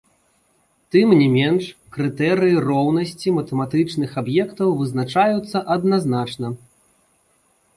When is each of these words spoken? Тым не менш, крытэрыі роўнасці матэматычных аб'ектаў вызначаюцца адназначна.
Тым 0.93 1.11
не 1.19 1.25
менш, 1.33 1.65
крытэрыі 1.97 2.55
роўнасці 2.69 3.33
матэматычных 3.37 4.17
аб'ектаў 4.23 4.69
вызначаюцца 4.81 5.57
адназначна. 5.77 6.47